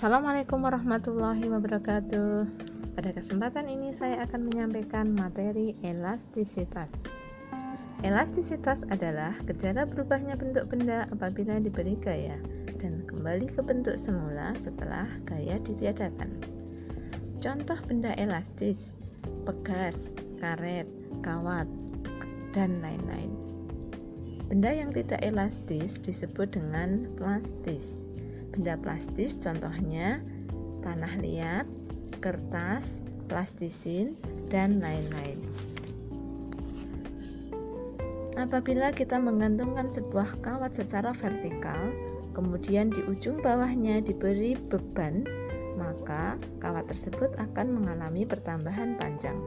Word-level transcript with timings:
Assalamualaikum 0.00 0.64
warahmatullahi 0.64 1.44
wabarakatuh. 1.44 2.48
Pada 2.96 3.10
kesempatan 3.12 3.68
ini 3.68 3.92
saya 3.92 4.24
akan 4.24 4.48
menyampaikan 4.48 5.12
materi 5.12 5.76
elastisitas. 5.84 6.88
Elastisitas 8.00 8.80
adalah 8.88 9.36
gejala 9.44 9.84
berubahnya 9.84 10.40
bentuk 10.40 10.72
benda 10.72 11.04
apabila 11.12 11.60
diberi 11.60 12.00
gaya 12.00 12.40
dan 12.80 13.04
kembali 13.04 13.52
ke 13.52 13.60
bentuk 13.60 14.00
semula 14.00 14.56
setelah 14.64 15.04
gaya 15.28 15.60
ditiadakan. 15.68 16.32
Contoh 17.44 17.76
benda 17.84 18.16
elastis, 18.16 18.88
pegas, 19.44 20.00
karet, 20.40 20.88
kawat, 21.20 21.68
dan 22.56 22.80
lain-lain. 22.80 23.36
Benda 24.48 24.72
yang 24.72 24.96
tidak 24.96 25.20
elastis 25.20 26.00
disebut 26.00 26.56
dengan 26.56 27.04
plastis 27.20 28.00
Benda 28.60 28.76
plastis 28.76 29.40
contohnya 29.40 30.20
tanah 30.84 31.16
liat, 31.24 31.64
kertas, 32.20 32.84
plastisin, 33.24 34.20
dan 34.52 34.84
lain-lain. 34.84 35.40
Apabila 38.36 38.92
kita 38.92 39.16
menggantungkan 39.16 39.88
sebuah 39.88 40.44
kawat 40.44 40.76
secara 40.76 41.16
vertikal, 41.16 41.88
kemudian 42.36 42.92
di 42.92 43.00
ujung 43.08 43.40
bawahnya 43.40 44.04
diberi 44.04 44.52
beban, 44.68 45.24
maka 45.80 46.36
kawat 46.60 46.84
tersebut 46.84 47.32
akan 47.40 47.80
mengalami 47.80 48.28
pertambahan 48.28 49.00
panjang. 49.00 49.40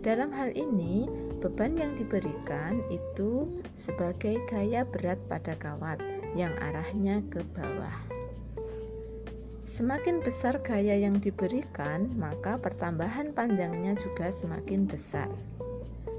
Dalam 0.00 0.32
hal 0.32 0.56
ini, 0.56 1.04
beban 1.44 1.76
yang 1.76 2.00
diberikan 2.00 2.80
itu 2.88 3.60
sebagai 3.76 4.40
gaya 4.48 4.88
berat 4.88 5.20
pada 5.28 5.52
kawat 5.60 6.00
yang 6.32 6.56
arahnya 6.72 7.20
ke 7.28 7.44
bawah. 7.52 8.21
Semakin 9.62 10.18
besar 10.18 10.58
gaya 10.58 10.98
yang 10.98 11.22
diberikan, 11.22 12.10
maka 12.18 12.58
pertambahan 12.58 13.30
panjangnya 13.30 13.94
juga 13.94 14.34
semakin 14.34 14.90
besar. 14.90 15.30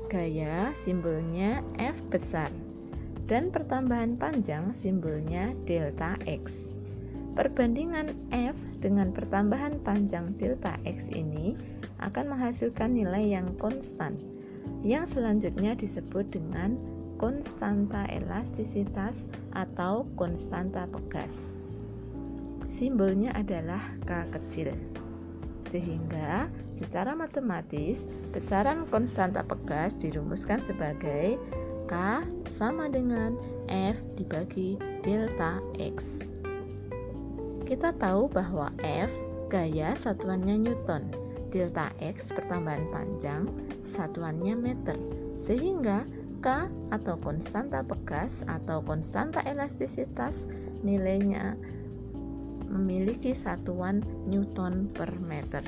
Gaya 0.07 0.71
simbolnya 0.79 1.59
F 1.75 1.97
besar 2.07 2.47
dan 3.27 3.51
pertambahan 3.51 4.15
panjang 4.15 4.71
simbolnya 4.71 5.51
delta 5.67 6.15
X. 6.23 6.55
Perbandingan 7.33 8.13
F 8.29 8.55
dengan 8.79 9.09
pertambahan 9.09 9.81
panjang 9.81 10.37
delta 10.37 10.77
X 10.85 11.09
ini 11.11 11.57
akan 11.99 12.37
menghasilkan 12.37 12.93
nilai 12.93 13.33
yang 13.33 13.51
konstan, 13.57 14.15
yang 14.85 15.03
selanjutnya 15.09 15.73
disebut 15.73 16.29
dengan 16.29 16.77
konstanta 17.17 18.05
elastisitas 18.07 19.25
atau 19.57 20.05
konstanta 20.13 20.85
pegas 20.87 21.62
simbolnya 22.73 23.29
adalah 23.37 23.93
K 24.09 24.25
kecil. 24.33 24.73
Sehingga 25.69 26.49
secara 26.73 27.13
matematis 27.13 28.09
besaran 28.33 28.89
konstanta 28.89 29.45
pegas 29.45 29.93
dirumuskan 30.01 30.57
sebagai 30.65 31.37
K 31.85 32.25
sama 32.57 32.89
dengan 32.89 33.37
F 33.69 34.01
dibagi 34.17 34.81
delta 35.05 35.61
X. 35.77 36.25
Kita 37.69 37.93
tahu 38.01 38.25
bahwa 38.33 38.73
F 38.81 39.13
gaya 39.53 39.93
satuannya 40.01 40.65
Newton, 40.65 41.13
delta 41.53 41.93
X 42.01 42.25
pertambahan 42.33 42.89
panjang 42.89 43.45
satuannya 43.93 44.57
meter. 44.57 44.97
Sehingga 45.45 46.09
K 46.41 46.67
atau 46.89 47.15
konstanta 47.21 47.85
pegas 47.85 48.33
atau 48.49 48.81
konstanta 48.83 49.45
elastisitas 49.45 50.35
nilainya 50.83 51.55
memiliki 52.73 53.37
satuan 53.37 54.01
Newton 54.25 54.89
per 54.89 55.13
meter. 55.21 55.61